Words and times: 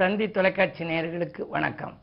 தந்தி 0.00 0.26
தொலைக்காட்சி 0.34 0.82
நேயர்களுக்கு 0.88 1.42
வணக்கம். 1.54 1.94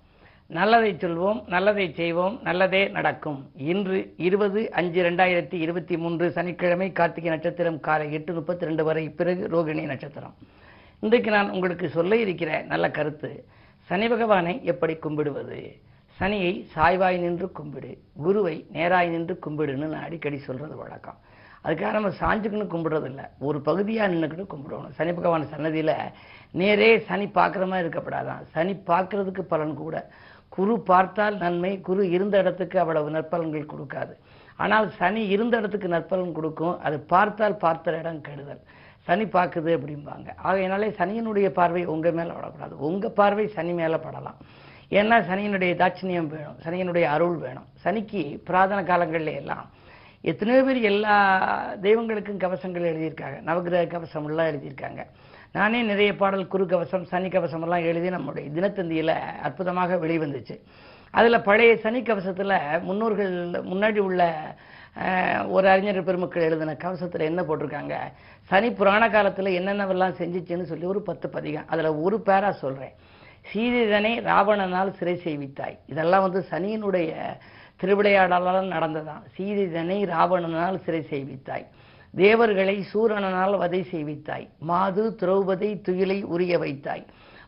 நல்லதை 0.58 0.90
சொல்வோம் 1.04 1.40
நல்லதை 1.54 1.86
செய்வோம் 2.00 2.36
நல்லதே 2.48 2.82
நடக்கும். 2.98 3.40
இன்று 3.72 4.00
இருபது 4.28 4.60
அஞ்சு 4.80 5.00
ரெண்டாயிரத்தி 5.08 5.58
இருபத்தி 5.66 5.98
மூன்று 6.04 6.26
சனிக்கிழமை 6.36 6.92
கார்த்திகை 7.00 7.30
நட்சத்திரம் 7.34 7.80
காலை 7.88 8.08
எட்டு 8.18 8.34
முப்பத்தி 8.34 8.68
ரெண்டு 8.70 8.84
வரை 8.90 9.04
பிறகு 9.20 9.44
ரோகிணி 9.54 9.86
நட்சத்திரம். 9.92 10.36
இன்றைக்கு 11.04 11.32
நான் 11.38 11.50
உங்களுக்கு 11.50 11.90
சொல்ல 11.98 12.20
இருக்கிற 12.26 12.62
நல்ல 12.74 12.92
கருத்து 12.98 13.32
சனி 13.90 14.10
பகவானை 14.14 14.54
எப்படி 14.74 14.96
கும்பிடுவது? 15.08 15.60
சனியை 16.20 16.54
சாய்வாய் 16.76 17.20
நின்று 17.26 17.50
கும்பிடு 17.52 17.94
குருவை 18.26 18.56
நேராய் 18.78 19.14
நின்று 19.16 19.38
கும்பிடுன்னு 19.48 19.92
நான் 19.96 20.08
அடிக்கடி 20.10 20.40
சொல்றது 20.50 20.78
வழக்கம். 20.84 21.20
அதுக்காக 21.66 21.92
நம்ம 21.96 22.10
சாஞ்சுக்குன்னு 22.20 22.74
கும்பிடுறது 22.74 23.08
இல்லை 23.12 23.24
ஒரு 23.48 23.58
பகுதியாக 23.62 24.12
நின்றுக்கிட்டு 24.14 24.52
கும்பிடுவோம் 24.52 24.92
சனி 24.98 25.12
பகவான் 25.14 25.52
சன்னதியில் 25.54 25.96
நேரே 26.62 26.90
சனி 27.08 27.26
பார்க்குற 27.38 27.64
மாதிரி 27.72 27.84
இருக்கப்படாதான். 27.86 28.42
சனி 28.56 28.74
பார்க்கறதுக்கு 28.90 29.44
பலன் 29.52 29.76
கூட. 29.84 29.96
குரு 30.56 30.76
பார்த்தால் 30.90 31.36
நன்மை 31.44 31.72
குரு 31.88 32.04
இருந்த 32.16 32.36
இடத்துக்கு 32.44 32.78
அவ்வளவு 32.84 33.16
நற்பலன்கள் 33.16 33.72
கொடுக்காது. 33.74 34.14
ஆனால் 34.64 34.88
சனி 35.00 35.22
இருந்த 35.36 35.56
இடத்துக்கு 35.62 35.90
நற்பலன் 35.96 36.38
கொடுக்கும் 36.38 36.76
அது 36.88 36.98
பார்த்தால் 37.14 37.62
பார்த்த 37.64 37.98
இடம் 38.02 38.22
கெடுதல். 38.28 38.62
சனி 39.08 39.26
பார்க்குது 39.36 39.72
அப்படிம்பாங்க. 39.78 40.30
ஆகையினாலே 40.48 40.88
சனியினுடைய 41.00 41.50
பார்வை 41.60 41.84
உங்கள் 41.94 42.16
மேலே 42.20 42.32
படக்கூடாது 42.38 42.76
உங்கள் 42.88 43.16
பார்வை 43.20 43.46
சனி 43.58 43.74
மேலே 43.82 44.00
படலாம். 44.06 44.40
ஏன்னா 44.98 45.16
சனியினுடைய 45.30 45.72
தாட்சிணியம் 45.82 46.32
வேணும். 46.34 46.58
சனியினுடைய 46.66 47.06
அருள் 47.16 47.38
வேணும். 47.46 47.68
சனிக்கு 47.84 48.22
புராதன 48.48 48.80
காலங்கள்ல 48.92 49.34
எல்லாம் 49.42 49.66
எத்தனையோ 50.30 50.62
பேர் 50.68 50.80
எல்லா 50.92 51.16
தெய்வங்களுக்கும் 51.86 52.44
கவசங்கள் 52.44 52.90
எழுதியிருக்காங்க. 52.92 53.38
நவகிரக 53.50 53.84
கவசம் 53.94 54.28
எல்லாம் 54.30 54.50
எழுதியிருக்காங்க. 54.52 55.02
நானே 55.56 55.82
நிறைய 55.82 56.16
பாடல் 56.16 56.52
குறுக்கவசம் 56.54 57.06
சனிக்கவசம் 57.12 57.64
எல்லாம் 57.66 57.86
எழுதி 57.90 58.10
நம்முடைய 58.10 58.48
தினத்தந்தியில் 58.50 59.14
அற்புதமாக 59.42 59.96
வெளிவந்துச்சு. 59.96 60.56
அதில் 61.12 61.42
பழைய 61.42 61.78
சனி 61.78 62.00
கவசத்தில் 62.02 62.82
முன்னோர்கள் 62.82 63.34
முன்னாடி 63.72 63.98
உள்ள 63.98 64.22
ஒரு 65.48 65.70
அறிஞர் 65.70 66.04
பெருமக்கள் 66.04 66.46
எழுதின 66.48 66.76
கவசத்தில் 66.84 67.28
என்ன 67.30 67.42
போட்டிருக்காங்க? 67.42 67.96
சனி 68.44 68.70
புராண 68.72 69.10
காலத்தில் 69.10 69.58
என்னென்னவெல்லாம் 69.60 70.18
செஞ்சிச்சுன்னு 70.22 70.70
சொல்லி 70.72 70.86
ஒரு 70.86 71.02
பத்து 71.02 71.30
பதிகம். 71.30 71.68
அதில் 71.68 72.00
ஒரு 72.06 72.22
பேரா 72.28 72.50
சொல்கிறேன் 72.50 72.96
சீதைதனை 73.52 74.14
ராவணனால் 74.32 74.96
சிறை 75.00 75.16
செய்வித்தாய். 75.24 75.78
இதெல்லாம் 75.86 76.22
வந்து 76.22 76.46
சனியினுடைய 76.52 77.12
திருவிளையாடலால் 77.82 78.74
நடந்ததான் 78.76 79.24
சீதைதனை 79.38 80.00
ராவணனால் 80.14 80.84
சிறை 80.86 81.02
செய்வித்தாய். 81.10 81.66
தேவர்களை 82.16 82.86
சூரனால் 82.94 83.58
வதை 83.58 83.86
செய்வித்தாய். 83.92 84.48
மாது 84.60 85.16
திரௌபதி 85.20 85.82
துயிலை 85.82 86.24
உரிய 86.24 86.58
வைத்தாய். 86.58 87.06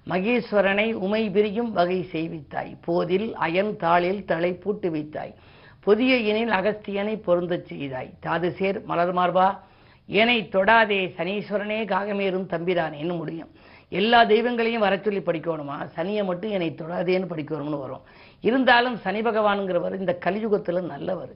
மகேஸ்வரனை 0.10 0.94
உமை 0.94 1.30
பிரியும் 1.30 1.72
வகை 1.72 2.08
செய்வித்தாய். 2.12 2.78
போதில் 2.86 3.36
அயன் 3.36 3.78
தாளில் 3.80 4.26
தலை 4.26 4.54
பூட்டு 4.54 4.92
வைத்தாய். 4.92 5.34
புதிய 5.80 6.16
எனில் 6.16 6.50
அகஸ்தியனை 6.50 7.22
பொருந்தச் 7.24 7.66
செய்தாய். 7.66 8.14
தாதுசேர் 8.24 8.84
மலர் 8.84 9.16
மார்பா 9.16 9.60
ஏனை 10.08 10.50
தொடாதே 10.52 11.14
சனீஸ்வரனே 11.18 11.86
காகமேறும் 11.86 12.48
தம்பிரானேன்னு 12.50 13.18
முடியும். 13.18 13.50
எல்லா 13.90 14.24
தெய்வங்களையும் 14.24 14.80
வர 14.80 14.98
சொல்லி 14.98 15.20
படிக்கணுமா? 15.20 15.90
சனியை 15.96 16.24
மட்டும் 16.24 16.52
என்னை 16.52 16.76
தொடாதேன்னு 16.78 17.28
படிக்கணும்னு 17.30 17.80
வரும். 17.80 18.02
இருந்தாலும் 18.42 18.98
சனி 18.98 19.22
பகவானுங்கிறவர் 19.22 20.00
இந்த 20.00 20.18
கலியுகத்துல 20.26 20.82
நல்லவர். 20.82 21.34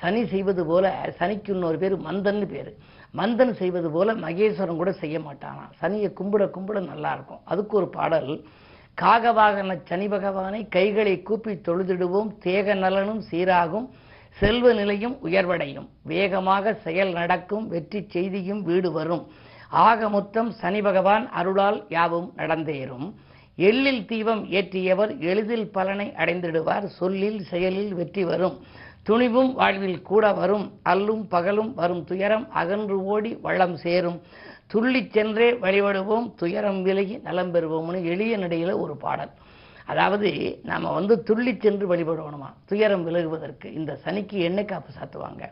சனி 0.00 0.26
செய்வது 0.26 0.62
போல 0.66 0.86
சனிக்கு 1.18 1.50
இன்னொரு 1.50 1.78
பேர் 1.78 1.94
மந்தன்னு 2.06 2.46
பேர். 2.46 2.70
மந்தன் 3.16 3.52
செய்வது 3.52 3.90
போல 3.90 4.14
மகேஸ்வரன் 4.14 4.80
கூட 4.80 4.92
செய்ய 4.92 5.18
மாட்டானா. 5.18 5.64
சனியை 5.80 6.08
கும்பிட 6.18 6.44
கும்பிட 6.56 6.78
நல்லா 6.86 7.12
இருக்கும். 7.12 7.42
அதுக்கு 7.44 7.76
ஒரு 7.76 7.88
பாடல் 7.88 8.44
காகவாகன 9.02 9.78
சனி 9.84 10.08
பகவானை 10.08 10.68
கைகளை 10.68 11.22
கூப்பி 11.22 11.52
தொழுதிடுவோம். 11.52 12.30
தேக 12.38 12.74
நலனும் 12.74 13.22
சீராகும். 13.30 13.86
செல்வ 14.38 14.72
நிலையும் 14.72 15.16
உயர்வடையும். 15.24 15.88
வேகமாக 16.02 16.74
செயல் 16.74 17.12
நடக்கும். 17.12 17.68
வெற்றி 17.68 18.06
செய்தியும் 18.08 18.62
வீடு 18.62 18.92
வரும். 18.92 19.24
ஆக 19.68 20.08
மொத்தம் 20.08 20.50
சனி 20.50 20.80
பகவான் 20.80 21.30
அருளால் 21.30 21.78
யாவும் 21.88 22.32
நடந்தேறும். 22.36 23.06
எள்ளில் 23.56 24.04
தீபம் 24.04 24.42
ஏற்றியவர் 24.50 25.12
எளிதில் 25.18 25.70
பலனை 25.70 26.12
அடைந்திடுவார். 26.16 26.84
சொல்லில் 26.84 27.40
செயலில் 27.44 27.94
வெற்றி 27.94 28.24
வரும். 28.24 28.58
துணிவும் 29.08 29.50
வாழ்வில் 29.58 30.00
கூட 30.10 30.24
வரும் 30.38 30.64
அல்லும் 30.92 31.24
பகலும் 31.32 31.72
வரும் 31.80 32.04
துயரம் 32.04 32.46
அகன்று 32.60 32.96
ஓடி 33.14 33.30
வளம் 33.44 33.76
சேரும். 33.84 34.18
துள்ளி 34.72 35.00
சென்றே 35.16 35.48
வழிபடுவோம் 35.64 36.26
துயரம் 36.40 36.80
விலகி 36.86 37.16
நலம் 37.26 37.52
பெறுவோம்னு 37.54 37.98
எளிய 38.12 38.36
நடையில் 38.44 38.80
ஒரு 38.84 38.94
பாடல். 39.04 39.32
அதாவது 39.92 40.30
நாம் 40.68 40.88
வந்து 40.98 41.16
துள்ளி 41.28 41.52
சென்று 41.64 41.86
வழிபடணுமா 41.92 42.48
துயரம் 42.70 43.04
விலகுவதற்கு 43.08 43.66
இந்த 43.78 43.92
சனிக்கு 44.04 44.36
எண்ணெய் 44.48 44.70
காப்பு 44.72 44.92
சாத்துவாங்க? 44.98 45.44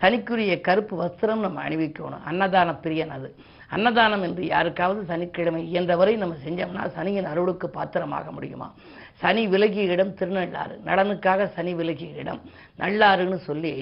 சனிக்குரிய 0.00 0.60
கருப்பு 0.60 0.94
வஸ்திரம் 1.02 1.44
நம்ம 1.46 1.62
அணிவிக்கணும். 1.68 2.24
அன்னதான 2.30 2.74
பிரியன் 2.82 3.14
அது. 3.16 3.34
அன்னதானம் 3.68 4.22
என்று 4.22 4.46
யாருக்காவது 4.46 5.00
சனிக்கிழமை 5.04 5.60
இயன்றவரை 5.72 6.16
நம்ம 6.16 6.34
செஞ்சோம்னா 6.44 6.84
சனியின் 6.96 7.24
அருளுக்கு 7.24 7.66
பாத்திரமாக 7.68 8.30
முடியுமா? 8.30 8.68
சனி 9.14 9.42
விலகிய 9.46 9.94
இடம் 9.94 10.14
திருநள்ளாறு. 10.14 10.74
நலனுக்காக 10.84 11.46
சனி 11.46 11.74
விலகிய 11.74 12.20
இடம். 12.22 12.40
நல்லாறுன்னு 12.78 13.38
சொல்லி 13.48 13.72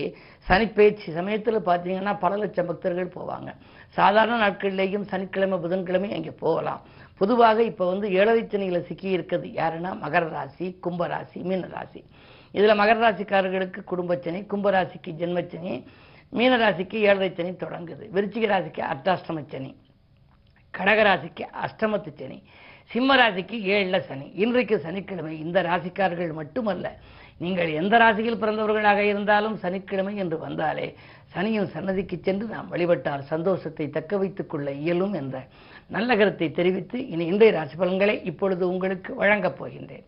சனி 0.47 0.67
பேச்சு 0.69 1.13
சமயத்தில் 1.13 1.67
பார்த்தீங்கன்னா 1.69 2.19
பல 2.19 2.37
லட்சம் 2.37 2.67
பக்தர்கள் 2.67 3.15
போவாங்க. 3.17 3.51
சாதாரண 3.89 4.37
நாட்கள்லேயும் 4.45 5.09
சனிக்கிழமை 5.13 5.59
புதன்கிழமை 5.59 6.13
அங்கே 6.13 6.31
போகலாம். 6.31 6.83
பொதுவாக 7.17 7.63
இப்போ 7.63 7.85
வந்து 7.87 8.13
ஏழரை 8.13 8.43
சனியில் 8.45 8.87
சிக்கி 8.87 9.09
இருக்கிறது 9.09 9.49
யாருன்னா 9.49 9.93
மகர 10.05 10.25
ராசி 10.29 10.67
கும்பராசி 10.85 11.39
மீன 11.43 11.67
ராசி. 11.67 12.03
இதில் 12.57 12.79
மகர 12.81 12.99
ராசிக்காரர்களுக்கு 13.05 13.81
குடும்பச்சனி 13.91 14.41
கும்பராசிக்கு 14.53 15.11
ஜென்மச்சனி 15.23 15.73
மீனராசிக்கு 16.33 16.97
ஏழரைச்சனி 17.01 17.03
ஏழரை 17.09 17.29
சனி 17.39 17.53
தொடங்குது. 17.65 18.05
விருச்சிக 18.15 18.47
ராசிக்கு 18.53 18.83
அர்த்தாஷ்டம 18.93 19.43
கடகராசிக்கு 20.75 21.45
அஷ்டமத்து 21.67 22.11
சனி 22.21 22.39
சிம்ம 22.93 23.11
ராசிக்கு 23.21 23.57
ஏழில் 23.75 24.07
சனி. 24.09 24.27
இன்றைக்கு 24.43 24.77
சனிக்கிழமை 24.87 25.35
இந்த 25.45 25.59
ராசிக்காரர்கள் 25.69 26.33
மட்டுமல்ல 26.41 26.87
நீங்கள் 27.45 27.71
எந்த 27.81 27.95
ராசியில் 28.03 28.39
பிறந்தவர்களாக 28.43 29.01
இருந்தாலும் 29.13 29.57
சனிக்கிழமை 29.65 30.15
என்று 30.25 30.37
வந்தாலே 30.45 30.87
சனியின் 31.35 31.73
சன்னதிக்கு 31.75 32.17
சென்று 32.27 32.47
நாம் 32.55 32.71
வழிபட்டால் 32.75 33.25
சந்தோஷத்தை 33.33 33.87
தக்க 33.97 34.19
வைத்துக் 34.23 34.51
கொள்ள 34.53 34.71
இயலும் 34.85 35.17
என்ற 35.21 35.37
நல்ல 35.97 36.17
கருத்தை 36.21 36.51
தெரிவித்து 36.61 37.01
இனி 37.15 37.27
இன்றைய 37.33 37.55
ராசி 37.59 37.77
பலன்களை 37.83 38.17
இப்பொழுது 38.33 38.65
உங்களுக்கு 38.73 39.13
வழங்கப் 39.23 39.59
போகின்றேன். 39.61 40.07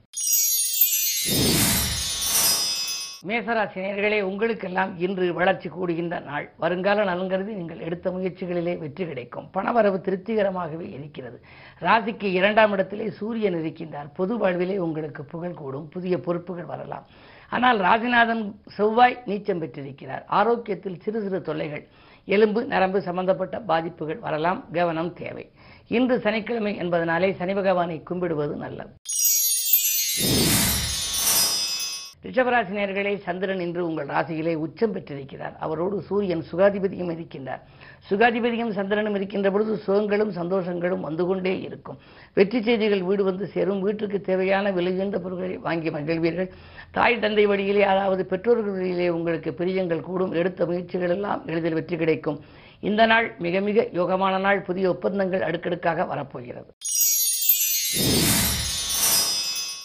மேசராசினியர்களே 3.26 4.20
உங்களுக்கெல்லாம் 4.20 4.98
இன்று 4.98 5.34
வளர்ச்சி 5.34 5.68
கூடுகின்ற 5.68 6.24
நாள். 6.24 6.50
வருங்கால 6.56 7.04
நலன்கருதி 7.04 7.52
நீங்கள் 7.52 7.78
எடுத்த 7.78 8.10
முயற்சிகளிலே 8.10 8.78
வெற்றி 8.78 9.06
கிடைக்கும். 9.06 9.50
பணவரவு 9.54 10.00
திருப்திகரமாகவே 10.00 10.92
இருக்கிறது. 10.92 11.40
ராசிக்கு 11.80 12.22
இரண்டாம் 12.22 12.72
இடத்திலே 12.72 13.10
சூரியன் 13.10 13.54
இருக்கின்றார். 13.54 14.10
பொது 14.14 14.36
வாழ்விலே 14.36 14.78
உங்களுக்கு 14.78 15.24
புகழ் 15.24 15.54
கூடும். 15.54 15.88
புதிய 15.88 16.20
பொறுப்புகள் 16.20 16.64
வரலாம். 16.64 17.06
ஆனால் 17.48 17.78
ராசிநாதன் 17.78 18.54
செவ்வாய் 18.64 19.22
நீச்சம் 19.26 19.58
பெற்றிருக்கிறார். 19.58 20.24
ஆரோக்கியத்தில் 20.26 21.00
சிறு 21.00 21.22
சிறு 21.22 21.42
தொல்லைகள் 21.42 21.86
எலும்பு 22.24 22.64
நரம்பு 22.64 23.02
சம்பந்தப்பட்ட 23.02 23.58
பாதிப்புகள் 23.58 24.18
வரலாம். 24.18 24.64
கவனம் 24.72 25.12
தேவை. 25.12 25.50
இன்று 25.88 26.20
சனிக்கிழமை 26.20 26.78
என்பதனாலே 26.80 27.34
சனி 27.34 27.54
பகவானை 27.54 28.02
கும்பிடுவது 28.02 28.56
நல்லது. 28.56 28.90
ரிஷபராசி 32.24 32.72
நேர்களே 32.76 33.10
சந்திரன் 33.24 33.60
இன்று 33.64 33.82
உங்கள் 33.88 34.06
ராசியிலே 34.06 34.54
உச்சம் 34.54 34.94
பெற்றிருக்கிறார். 34.94 35.52
அவரோடு 35.64 35.96
சூரியன் 36.08 36.42
சுகாதிபதியும் 36.50 37.12
இருக்கின்றார். 37.14 37.60
சுகாதிபதியும் 38.08 38.72
சந்திரனும் 38.78 39.16
இருக்கின்ற 39.18 39.50
பொழுது 39.50 39.74
சுகங்களும் 39.86 40.32
சந்தோஷங்களும் 40.38 41.04
வந்து 41.08 41.26
கொண்டே 41.26 41.60
இருக்கும். 41.60 41.98
வெற்றி 42.34 42.60
செய்திகள் 42.62 43.02
வீடு 43.02 43.24
வந்து 43.24 43.46
சேரும். 43.46 43.80
வீட்டுக்கு 43.80 44.20
தேவையான 44.20 44.72
விலையுந்த 44.78 45.18
பொருட்களை 45.24 45.56
வாங்கி 45.68 45.90
மகிழ்வீர்கள். 45.90 46.50
தாய் 46.98 47.20
தந்தை 47.24 47.46
வழியிலே 47.46 47.84
அதாவது 47.92 48.24
பெற்றோர்கள் 48.26 48.76
வழியிலே 48.78 49.08
உங்களுக்கு 49.08 49.52
பிரியங்கள் 49.60 50.06
கூடும். 50.08 50.32
எடுத்த 50.32 50.66
முயற்சிகள் 50.66 51.14
எல்லாம் 51.16 51.42
எளிதில் 51.46 51.78
வெற்றி 51.80 51.96
கிடைக்கும். 51.96 52.40
இந்த 52.80 53.06
நாள் 53.06 53.28
மிக 53.46 53.60
மிக 53.60 53.86
யோகமான 54.00 54.40
நாள். 54.40 54.62
புதிய 54.70 54.88
ஒப்பந்தங்கள் 54.94 55.46
அடுக்கடுக்காக 55.50 56.04
வரப்போகிறது. 56.04 56.70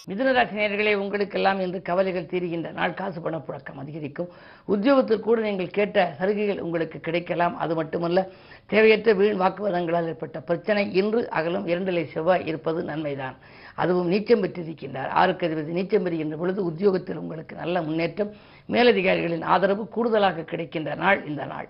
மிதுனராசி 0.09 0.55
நேயர்களே 0.59 0.93
உங்களுக்கெல்லாம் 0.93 1.59
இன்று 1.59 1.81
கவலைகள் 1.81 2.25
தீருகின்ற 2.25 2.71
நாள். 2.71 2.93
காசு 2.93 3.21
பண 3.21 3.37
புழக்கம் 3.37 3.77
அதிகரிக்கும். 3.77 4.29
உத்தியோகத்தில் 4.65 5.19
கூட 5.19 5.41
நீங்கள் 5.41 5.69
கேட்ட 5.69 6.15
சலுகைகள் 6.17 6.59
உங்களுக்கு 6.59 6.99
கிடைக்கலாம். 6.99 7.57
அது 7.57 7.75
மட்டுமல்ல 7.75 8.29
தேவையற்ற 8.65 9.13
வீண் 9.13 9.39
வாக்குவாதங்களால் 9.41 10.07
ஏற்பட்ட 10.07 10.41
பிரச்சனை 10.41 10.93
இன்று 10.93 11.29
அகலும். 11.29 11.67
இரண்டிலை 11.67 12.03
செவ்வாய் 12.11 12.45
இருப்பது 12.45 12.83
நன்மைதான். 12.83 13.37
அதுவும் 13.75 14.11
நீச்சம் 14.11 14.43
பெற்றிருக்கின்றார். 14.43 15.07
ஆறுக்கு 15.21 15.47
அதிபதி 15.47 15.77
நீச்சம் 15.79 16.03
பெறுகின்ற 16.03 16.37
பொழுது 16.37 16.63
உத்தியோகத்தில் 16.63 17.17
உங்களுக்கு 17.17 17.55
நல்ல 17.55 17.81
முன்னேற்றம் 17.81 18.33
மேலதிகாரிகளின் 18.71 19.43
ஆதரவு 19.43 19.87
கூடுதலாக 19.87 20.43
கிடைக்கின்ற 20.43 20.95
நாள் 20.95 21.25
இந்த 21.25 21.45
நாள். 21.45 21.69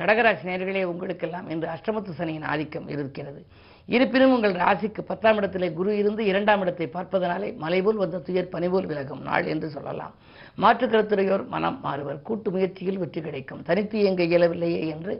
கடகராசி 0.00 0.44
நேர்களே 0.50 0.82
உங்களுக்கெல்லாம் 0.82 1.50
இன்று 1.50 1.68
அஷ்டமத்து 1.68 2.10
சனியின் 2.10 2.42
ஆதிக்கம் 2.42 2.88
இருக்கிறது. 2.88 3.46
இருப்பினும் 3.88 4.32
உங்கள் 4.36 4.54
ராசிக்கு 4.62 5.02
பத்தாம் 5.10 5.38
இடத்திலே 5.40 5.68
குரு 5.78 5.90
இருந்து 6.00 6.22
இரண்டாம் 6.30 6.62
இடத்தை 6.64 6.86
பார்ப்பதனாலே 6.96 7.48
மலை 7.62 7.78
போல் 7.82 8.00
வந்த 8.02 8.22
துயர் 8.26 8.50
பனிபோல் 8.54 8.88
விலகும் 8.90 9.22
நாள் 9.28 9.46
என்று 9.52 9.68
சொல்லலாம். 9.76 10.14
மாற்றுக்கருத்துறையோர் 10.62 11.44
மனம் 11.54 11.78
மாறுவர். 11.86 12.18
கூட்டு 12.28 12.48
முயற்சியில் 12.54 13.00
வெற்றி 13.02 13.20
கிடைக்கும். 13.26 13.62
தனித்து 13.68 13.96
இயங்க 14.02 14.22
இயலவில்லையே 14.30 14.80
என்று 14.94 15.12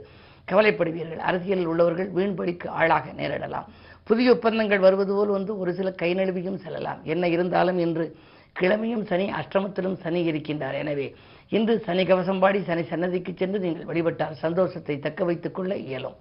கவலைப்படுவீர்கள். 0.47 1.21
அரசியலில் 1.29 1.69
உள்ளவர்கள் 1.71 2.09
வீண்படிக்கு 2.17 2.67
ஆளாக 2.79 3.05
நேரிடலாம். 3.19 3.69
புதிய 4.09 4.33
ஒப்பந்தங்கள் 4.35 4.85
வருவது 4.85 5.13
போல் 5.17 5.35
வந்து 5.37 5.51
ஒரு 5.61 5.73
சில 5.79 5.89
கை 6.01 6.11
நழுவியும் 6.19 6.61
செல்லலாம். 6.65 7.01
என்ன 7.13 7.27
இருந்தாலும் 7.35 7.79
இன்று 7.85 8.05
கிழமையும் 8.59 9.05
சனி 9.09 9.25
அஷ்டமத்திலும் 9.39 9.99
சனி 10.03 10.21
இருக்கின்றார். 10.29 10.77
எனவே 10.83 11.07
இன்று 11.57 11.75
சனி 11.87 12.03
கவசம் 12.11 12.41
பாடி 12.43 12.59
சனி 12.69 12.83
சன்னதிக்கு 12.91 13.33
சென்று 13.41 13.59
நீங்கள் 13.65 13.89
வழிபட்டால் 13.91 14.41
சந்தோஷத்தை 14.45 14.97
தக்க 15.07 15.23
வைத்துக் 15.29 15.57
கொள்ள 15.59 15.73
இயலும். 15.87 16.17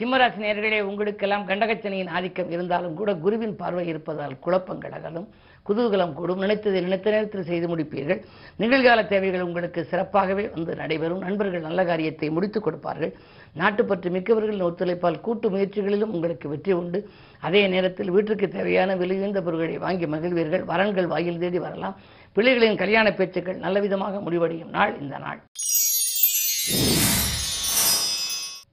சிம்மராசி 0.00 0.38
நேர்களே 0.42 0.76
உங்களுக்கெல்லாம் 0.80 1.46
கண்டகச்சனையின் 1.48 2.10
ஆதிக்கம் 2.16 2.50
இருந்தாலும் 2.50 2.94
கூட 2.94 3.10
குருவின் 3.14 3.56
பார்வை 3.56 3.86
இருப்பதால் 3.86 4.38
குழப்பங்கள் 4.44 4.94
அகலும் 4.98 5.26
குதூகலம் 5.68 6.14
கூடும். 6.18 6.40
நினைத்ததை 6.42 6.78
நினைத்த 6.86 7.10
நேரத்தில் 7.10 7.46
செய்து 7.48 7.66
முடிப்பீர்கள். 7.68 8.20
நிகழ்கால 8.58 9.00
தேவைகள் 9.06 9.44
உங்களுக்கு 9.48 9.80
சிறப்பாகவே 9.90 10.44
வந்து 10.54 10.74
நடைபெறும். 10.74 11.20
நண்பர்கள் 11.26 11.66
நல்ல 11.66 11.84
காரியத்தை 11.84 12.30
முடித்துக் 12.30 12.62
கொடுப்பார்கள். 12.62 13.12
நாட்டுப்பற்று 13.60 14.10
மிக்கவர்களின் 14.16 14.66
ஒத்துழைப்பால் 14.68 15.20
கூட்டு 15.20 15.50
முயற்சிகளிலும் 15.50 16.14
உங்களுக்கு 16.16 16.48
வெற்றி 16.48 16.72
உண்டு. 16.72 17.00
அதே 17.40 17.68
நேரத்தில் 17.68 18.10
வீட்டிற்கு 18.10 18.48
தேவையான 18.48 18.96
விலையுந்த 18.96 19.42
பொருட்களை 19.42 19.78
வாங்கி 19.78 20.06
மகிழ்வீர்கள். 20.06 20.66
வரன்கள் 20.72 21.12
வாயில் 21.14 21.42
தேடி 21.44 21.58
வரலாம். 21.58 21.98
பிள்ளைகளின் 22.36 22.82
கல்யாண 22.84 23.12
பேச்சுக்கள் 23.12 23.62
நல்லவிதமாக 23.66 24.20
முடிவடையும் 24.20 24.74
நாள் 24.78 24.94
இந்த 25.00 25.18
நாள். 25.18 25.42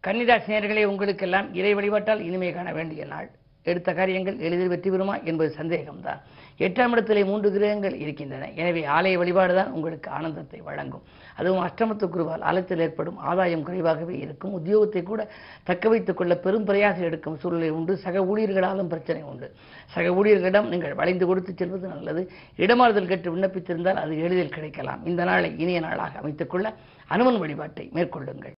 கன்னிராசி 0.08 0.84
உங்களுக்கெல்லாம் 0.92 1.48
இறை 1.60 1.74
வழிபாட்டால் 1.78 2.22
இனிமை 2.28 2.50
காண 2.54 2.72
வேண்டிய 2.78 3.06
நாள். 3.06 3.28
எடுத்த 3.72 3.94
காரியங்கள் 3.94 4.36
எளிதில் 4.48 4.70
வெற்றி 4.72 4.90
பெறுமா 4.92 5.16
என்பது 5.30 5.50
சந்தேகம்தான். 5.58 6.20
எட்டாம் 6.66 6.94
இடத்திலே 6.94 7.24
மூன்று 7.30 7.52
கிரகங்கள் 7.56 7.96
இருக்கின்றன. 8.04 8.46
எனவே 8.60 8.82
ஆலய 8.98 9.18
வழிபாடு 9.22 9.54
தான் 9.58 9.74
உங்களுக்கு 9.78 10.10
ஆனந்தத்தை 10.18 10.60
வழங்கும். 10.68 11.04
அதுவும் 11.40 11.64
அஷ்டமத்து 11.66 12.06
குருவால் 12.14 12.46
ஆலயத்தில் 12.50 12.84
ஏற்படும் 12.86 13.18
ஆதாயம் 13.32 13.66
குறைவாகவே 13.68 14.16
இருக்கும். 14.26 14.56
உத்தியோகத்தை 14.60 15.04
கூட 15.04 15.22
தக்க 15.64 15.90
வைத்துக் 15.90 16.20
கொள்ள 16.22 16.36
பெரும் 16.46 16.68
பிரயாசம் 16.70 17.08
எடுக்கும் 17.10 17.38
சூழ்நிலை 17.44 17.70
உண்டு. 17.70 17.96
சக 18.06 18.24
ஊழியர்களாலும் 18.32 18.92
பிரச்சனை 18.94 19.24
உண்டு. 19.24 19.50
சக 19.96 20.08
ஊழியர்களிடம் 20.10 20.72
நீங்கள் 20.76 20.98
வளைந்து 21.02 21.26
கொடுத்து 21.26 21.54
செல்வது 21.54 21.88
நல்லது. 21.88 22.24
இடமாறுதல் 22.58 23.12
கேட்டு 23.12 23.36
விண்ணப்பித்திருந்தால் 23.36 24.02
அது 24.06 24.16
எளிதில் 24.28 24.56
கிடைக்கலாம். 24.58 25.06
இந்த 25.06 25.24
நாளை 25.24 25.52
இனிய 25.58 25.80
நாளாக 25.80 26.20
அமைத்துக் 26.24 26.50
கொள்ள 26.50 26.74
அனுமன் 27.08 27.40
வழிபாட்டை 27.40 27.88
மேற்கொள்ளுங்கள். 27.94 28.56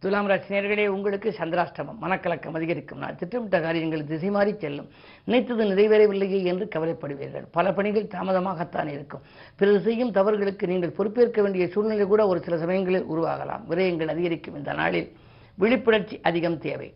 துலாம் 0.00 0.26
ராசி 0.26 0.86
உங்களுக்கு 0.86 1.34
சந்திராஷ்டமம். 1.38 1.96
மனக்கலக்கம் 2.02 2.54
அதிகரிக்கும். 2.54 2.98
நாள் 2.98 3.14
திட்டமிட்ட 3.14 3.60
காரியங்கள் 3.60 4.04
திசை 4.04 4.30
மாறி 4.30 4.54
செல்லும். 4.58 4.88
நினைத்தது 5.24 5.64
நிறைவேறவில்லையே 5.64 6.44
என்று 6.44 6.68
கவலைப்படுவீர்கள். 6.74 7.44
பல 7.52 7.72
பணிகள் 7.72 8.04
தாமதமாகத்தான் 8.04 8.86
இருக்கும். 8.86 9.20
பிறகு 9.56 9.80
செய்யும் 9.80 10.12
தவறுகளுக்கு 10.12 10.66
நீங்கள் 10.66 10.90
பொறுப்பேற்க 10.90 11.42
வேண்டிய 11.42 11.68
சூழ்நிலை 11.68 12.06
கூட 12.06 12.26
ஒரு 12.26 12.42
சில 12.42 12.58
சமயங்களில் 12.58 13.06
உருவாகலாம். 13.10 13.60
விரயங்கள் 13.68 14.08
அதிகரிக்கும் 14.08 14.56
இந்த 14.56 14.72
நாளில். 14.72 15.16
விழிப்புணர்ச்சி 15.58 16.20
அதிகம் 16.22 16.58
தேவை. 16.58 16.94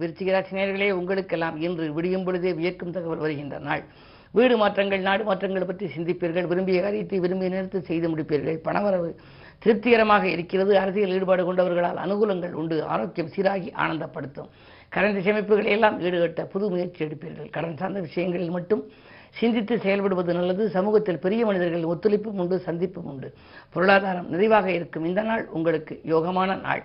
விருச்சிக 0.00 0.44
நேர்களே 0.50 0.90
உங்களுக்கெல்லாம் 0.90 1.60
இன்று 1.60 1.92
விடியும் 1.92 2.24
பொழுதே 2.24 2.52
வியக்கும் 2.52 2.92
தகவல் 2.92 3.18
வருகின்ற 3.18 3.58
நாள். 3.58 3.84
வீடு 4.36 4.56
மாற்றங்கள் 4.56 5.06
நாடு 5.06 5.22
மாற்றங்கள் 5.24 5.68
பற்றி 5.68 5.86
சிந்திப்பீர்கள் 5.94 6.48
விரும்பிய 6.50 6.80
காரியத்தை 6.82 7.18
விரும்பிய 7.20 7.48
நேரத்தில் 7.54 7.88
செய்து 7.88 8.08
முடிப்பீர்கள். 8.08 8.58
பணவரவு 8.66 9.08
திருப்திகரமாக 9.62 10.24
இருக்கிறது. 10.28 10.72
அரசியல் 10.78 11.14
ஈடுபாடு 11.16 11.42
கொண்டவர்களால் 11.44 11.98
அனுகூலங்கள் 12.04 12.54
உண்டு. 12.60 12.76
ஆரோக்கியம் 12.94 13.32
சீராகி 13.36 13.70
ஆனந்தப்படுத்தும். 13.84 14.50
கடன் 14.94 15.24
சேமிப்புகளை 15.26 15.70
எல்லாம் 15.76 15.96
ஈடுகட்ட 16.00 16.44
புது 16.44 16.68
முயற்சி 16.70 17.00
எடுப்பீர்கள். 17.04 17.50
கடன் 17.56 17.76
சார்ந்த 17.76 18.00
விஷயங்களில் 18.00 18.54
மட்டும் 18.58 18.84
சிந்தித்து 19.40 19.74
செயல்படுவது 19.76 20.32
நல்லது. 20.38 20.62
சமூகத்தில் 20.76 21.22
பெரிய 21.24 21.42
மனிதர்கள் 21.46 21.90
ஒத்துழைப்பும் 21.92 22.40
உண்டு 22.44 22.56
சந்திப்பும் 22.68 23.10
உண்டு. 23.12 23.28
பொருளாதாரம் 23.74 24.30
நிறைவாக 24.30 24.70
இருக்கும். 24.78 25.04
இந்த 25.04 25.22
நாள் 25.22 25.44
உங்களுக்கு 25.58 25.96
யோகமான 26.14 26.60
நாள். 26.60 26.82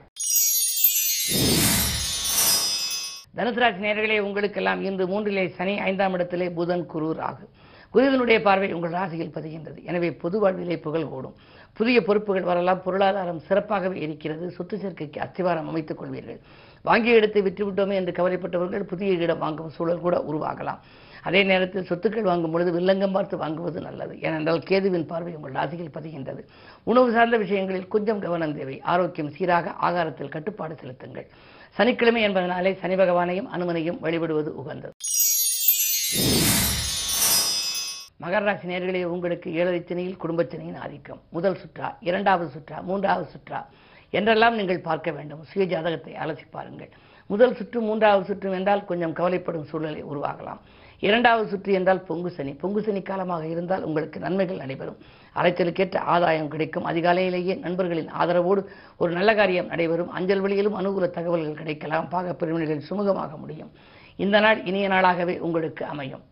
தனுசராசி 3.35 3.81
நேர்களே 3.85 4.17
உங்களுக்கெல்லாம் 4.19 4.81
இன்று 4.81 5.05
மூன்றிலே 5.07 5.43
சனி 5.49 5.79
ஐந்தாம் 5.79 6.13
இடத்திலே 6.13 6.49
புதன் 6.49 6.85
குரு 6.85 7.15
ராகு 7.19 7.45
குருவினுடைய 7.91 8.41
பார்வை 8.41 8.73
உங்கள் 8.73 8.91
ராசியில் 8.91 9.33
பதிகின்றது. 9.33 9.83
எனவே 9.83 10.11
பொது 10.11 10.39
வாழ்விலே 10.39 10.77
புகழ் 10.77 11.07
கூடும். 11.07 11.35
புதிய 11.73 12.03
பொறுப்புகள் 12.03 12.43
வரலாம். 12.43 12.81
பொருளாதாரம் 12.81 13.41
சிறப்பாகவே 13.49 13.93
இருக்கிறது. 13.93 14.51
சொத்து 14.51 14.77
சேர்க்கைக்கு 14.77 15.19
அஸ்திவாரம் 15.19 15.67
அமைத்துக் 15.67 15.99
கொள்வீர்கள். 16.01 16.39
வாங்கிய 16.81 17.15
இடத்தை 17.15 17.41
விற்றுவிட்டோமே 17.41 17.93
என்று 17.93 18.11
கவலைப்பட்டவர்கள் 18.11 18.83
புதிய 18.83 19.13
இடம் 19.13 19.37
வாங்கும் 19.37 19.69
சூழல் 19.69 19.99
கூட 19.99 20.17
உருவாகலாம். 20.31 20.81
அதே 21.27 21.41
நேரத்தில் 21.51 21.87
சொத்துக்கள் 21.89 22.29
வாங்கும் 22.29 22.53
பொழுது 22.53 22.71
வில்லங்கம் 22.77 23.15
பார்த்து 23.15 23.35
வாங்குவது 23.43 23.79
நல்லது. 23.87 24.13
ஏனென்றால் 24.25 24.61
கேதுவின் 24.69 25.07
பார்வை 25.11 25.33
உங்கள் 25.37 25.55
ராசியில் 25.59 25.95
பதிகின்றது. 25.97 26.41
உணவு 26.91 27.09
சார்ந்த 27.15 27.37
விஷயங்களில் 27.43 27.91
கொஞ்சம் 27.95 28.21
கவனம் 28.25 28.55
தேவை. 28.57 28.75
ஆரோக்கியம் 28.93 29.31
சீராக 29.37 29.73
ஆகாரத்தில் 29.87 30.33
கட்டுப்பாடு 30.35 30.75
செலுத்துங்கள். 30.81 31.27
சனிக்கிழமை 31.77 32.21
என்பதனாலே 32.27 32.73
சனி 32.81 32.97
பகவானையும் 33.01 33.49
அனுமனையும் 33.55 33.97
வழிபடுவது 34.05 34.51
உகந்தது. 34.61 34.93
மகர 38.23 38.43
ராசி 38.47 38.67
நேர்களே 38.71 39.01
உங்களுக்கு 39.13 39.49
ஏழரைச்சனையில் 39.59 40.21
குடும்பச்சனையின் 40.23 40.79
ஆதிக்கம். 40.83 41.23
முதல் 41.35 41.57
சுற்றா 41.61 41.87
இரண்டாவது 42.09 42.49
சுற்றா 42.55 42.77
மூன்றாவது 42.89 43.27
சுற்றா 43.33 43.59
என்றெல்லாம் 44.17 44.55
நீங்கள் 44.59 44.85
பார்க்க 44.87 45.09
வேண்டும். 45.17 45.41
சுய 45.51 45.65
ஜாதகத்தை 45.73 46.13
அலசி 46.23 46.45
பாருங்கள் 46.55 46.91
முதல் 47.27 47.55
சுற்று 47.55 47.81
மூன்றாவது 47.81 48.25
சுற்று 48.25 48.51
என்றால் 48.51 48.85
கொஞ்சம் 48.85 49.13
கவலைப்படும் 49.13 49.63
சூழ்நிலை 49.63 50.03
உருவாகலாம் 50.03 50.59
இரண்டாவது 50.99 51.49
சுற்று 51.49 51.73
என்றால் 51.73 52.01
பொங்கு 52.01 52.29
சனி. 52.31 52.51
பொங்கு 52.53 52.81
சனி 52.81 53.01
காலமாக 53.01 53.47
இருந்தால் 53.47 53.83
உங்களுக்கு 53.83 54.19
நன்மைகள் 54.19 54.57
நடைபெறும். 54.57 54.97
அலைச்சலுக்கேற்ற 55.35 55.97
ஆதாயம் 55.97 56.47
கிடைக்கும். 56.47 56.85
அதிகாலையிலேயே 56.85 57.59
நண்பர்களின் 57.59 58.11
ஆதரவோடு 58.19 58.61
ஒரு 58.97 59.11
நல்ல 59.11 59.35
காரியம் 59.35 59.65
நடைபெறும். 59.65 60.09
அஞ்சல் 60.09 60.39
வழியிலும் 60.39 60.79
அனுகூல 60.79 61.09
தகவல்கள் 61.09 61.53
கிடைக்கலாம். 61.53 62.09
பாக 62.09 62.33
பிரிவினைகள் 62.33 62.83
சுமூகமாக 62.89 63.37
முடியும். 63.37 63.71
இந்த 64.15 64.39
நாள் 64.39 64.63
இனிய 64.63 64.89
நாளாகவே 64.89 65.39
உங்களுக்கு 65.39 65.85
அமையும். 65.85 66.23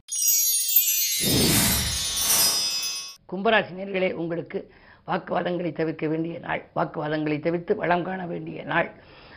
கும்பராசி 3.31 3.73
நேர்களே 3.77 4.13
உங்களுக்கு 4.13 4.71
வாக்குவாதங்களை 5.07 5.71
தவிர்க்க 5.71 6.07
வேண்டிய 6.07 6.39
நாள். 6.39 6.63
வாக்குவாதங்களை 6.75 7.39
தவிர்த்து 7.39 7.75
வளம் 7.75 8.03
காண 8.03 8.25
வேண்டிய 8.25 8.63
நாள். 8.63 8.89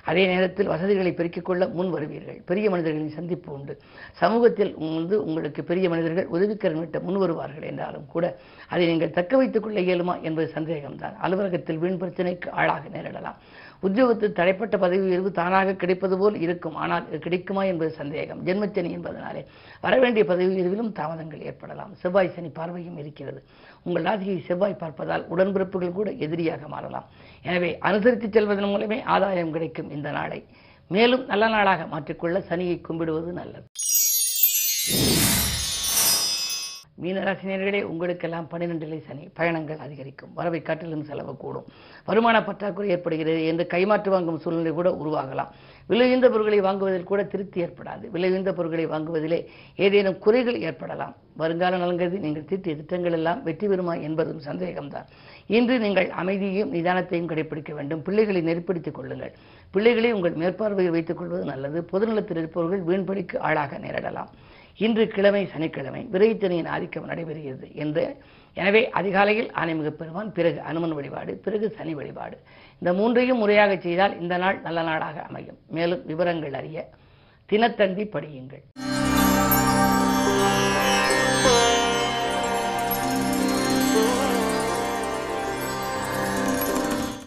அதே 0.06 0.24
நேரத்தில் 0.26 0.70
வசதிகளை 0.74 1.12
பெருக்கிக் 1.12 1.48
கொள்ள 1.48 1.62
முன் 1.78 1.92
வருவீர்கள். 1.94 2.38
பெரிய 2.50 2.66
மனிதர்களின் 2.70 3.16
சந்திப்பு 3.18 3.50
உண்டு. 3.52 3.74
சமூகத்தில் 4.22 4.72
வந்து 4.78 5.16
உங்களுக்கு 5.24 5.62
பெரிய 5.70 5.88
மனிதர்கள் 5.88 6.32
உதவிக்கரம் 6.36 6.82
விட்ட 6.82 7.00
முன் 7.00 7.20
வருவார்கள் 7.22 7.68
என்றாலும் 7.70 8.08
கூட 8.14 8.24
அதை 8.68 8.86
நீங்கள் 8.86 9.14
தக்க 9.18 9.36
வைத்துக் 9.36 9.62
கொள்ள 9.62 9.80
இயலுமா 9.80 10.16
என்பது 10.28 10.48
சந்தேகம்தான். 10.54 11.16
அலுவலகத்தில் 11.16 11.80
வீண் 11.84 12.02
பிரச்சனைக்கு 12.02 12.50
ஆளாக 12.50 12.88
நேரிடலாம். 12.96 13.38
உத்தியோகத்தில் 13.80 14.36
தடைப்பட்ட 14.38 14.74
பதவி 14.84 15.02
உயர்வு 15.08 15.30
தானாக 15.30 15.74
கிடைப்பது 15.74 16.18
போல் 16.18 16.36
இருக்கும். 16.44 16.76
ஆனால் 16.82 17.18
கிடைக்குமா 17.18 17.62
என்பது 17.64 17.90
சந்தேகம். 17.90 18.40
ஜென்மச்சனி 18.46 18.90
என்பதனாலே 18.96 19.42
வரவேண்டிய 19.80 20.24
பதவி 20.24 20.48
உயர்விலும் 20.54 20.92
தாமதங்கள் 20.92 21.46
ஏற்படலாம். 21.50 21.92
செவ்வாய் 21.94 22.34
சனி 22.36 22.48
பார்வையும் 22.48 22.98
இருக்கிறது. 22.98 23.40
உங்கள் 23.86 24.06
ராசியை 24.08 24.38
செவ்வாய் 24.46 24.80
பார்ப்பதால் 24.80 25.26
உடன்பிறப்புகள் 25.34 25.98
கூட 25.98 26.10
எதிரியாக 26.26 26.68
மாறலாம். 26.74 27.08
எனவே 27.48 27.70
அனுசரித்து 27.88 28.28
செல்வதன் 28.28 28.72
மூலமே 28.72 28.98
ஆதாயம் 29.16 29.52
கிடைக்கும் 29.56 29.92
இந்த 29.96 30.10
நாளை. 30.10 30.40
மேலும் 30.94 31.26
நல்ல 31.32 31.44
நாளாக 31.48 31.84
மாற்றிக்கொள்ள 31.92 32.38
சனியை 32.50 32.76
கும்பிடுவது 32.80 33.32
நல்லது. 33.40 33.66
மீனராசினியர்களே 37.02 37.80
உங்களுக்கெல்லாம் 37.92 38.46
பன்னிரெண்டிலே 38.50 38.98
சனி. 39.06 39.24
பயணங்கள் 39.38 39.82
அதிகரிக்கும். 39.86 40.30
வரவை 40.38 40.60
காட்டிலும் 40.62 41.04
செலவு 41.08 41.36
கூடும். 41.36 41.66
வருமான 42.08 42.36
பற்றாக்குறை 42.44 42.88
ஏற்படுகிறது. 42.94 43.42
என்று 43.50 43.66
கைமாற்று 43.74 44.08
வாங்கும் 44.14 44.38
சூழ்நிலை 44.44 44.72
கூட 44.72 44.90
உருவாகலாம். 45.02 45.50
விலையுந்த 45.88 46.26
பொருட்களை 46.30 46.60
வாங்குவதில் 46.60 47.10
கூட 47.10 47.24
திருப்தி 47.24 47.62
ஏற்படாது. 47.64 48.04
விலையுந்த 48.12 48.52
பொருட்களை 48.52 48.86
வாங்குவதிலே 48.86 49.46
ஏதேனும் 49.76 50.18
குறைகள் 50.18 50.58
ஏற்படலாம். 50.60 51.14
வருங்கால 51.36 51.76
நலங்கருதி 51.76 52.18
நீங்கள் 52.18 52.44
தீட்டிய 52.44 52.76
திட்டங்கள் 52.76 53.12
எல்லாம் 53.12 53.42
வெற்றி 53.42 53.66
பெறுமா 53.68 54.00
என்பதும் 54.00 54.40
சந்தேகம்தான். 54.46 55.06
இன்று 55.46 55.78
நீங்கள் 55.78 56.10
அமைதியையும் 56.10 56.72
நிதானத்தையும் 56.74 57.30
கடைபிடிக்க 57.32 57.72
வேண்டும். 57.74 58.02
பிள்ளைகளை 58.02 58.42
நெருப்படுத்திக் 58.42 58.98
கொள்ளுங்கள். 58.98 59.32
பிள்ளைகளை 59.70 60.12
உங்கள் 60.12 60.32
மேற்பார்வையில் 60.32 60.96
வைத்துக் 60.96 61.18
கொள்வது 61.18 61.44
நல்லது. 61.44 61.88
பொதுநலத்தில் 61.92 62.36
இருப்பவர்கள் 62.36 62.82
வீண்படிக்கு 62.82 63.40
ஆளாக 63.40 63.78
நேரிடலாம். 63.78 64.32
இன்று 64.76 65.08
கிழமை 65.08 65.46
சனிக்கிழமை 65.46 66.08
விரைத்தனையின் 66.12 66.68
ஆதிக்கம் 66.68 67.08
நடைபெறுகிறது 67.08 67.74
என்று 67.74 68.16
எனவே 68.60 68.82
அதிகாலையில் 68.98 69.50
ஆணைமிகு 69.60 69.90
பெருமான் 70.00 70.30
பிறகு 70.36 70.58
அனுமன் 70.70 70.94
வழிபாடு 70.98 71.32
பிறகு 71.46 71.66
சனி 71.78 71.94
வழிபாடு. 71.98 72.36
இந்த 72.80 72.90
மூன்றையும் 73.00 73.40
முறையாக 73.42 73.72
செய்தால் 73.86 74.14
இந்த 74.22 74.36
நாள் 74.44 74.58
நல்ல 74.66 74.82
நாளாக 74.88 75.16
அமையும். 75.28 75.58
மேலும் 75.76 76.02
விவரங்கள் 76.10 76.56
அறிய 76.60 76.86
தினத்தந்தி 77.52 78.06
படியுங்கள். 78.14 78.64